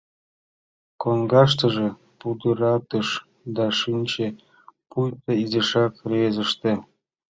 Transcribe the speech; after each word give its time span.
Коҥгаштыже 1.01 1.87
пудыратыш 2.19 3.07
да 3.55 3.65
шинче, 3.79 4.27
пуйто 4.89 5.31
изишак 5.43 5.93
рвезеште. 6.09 6.71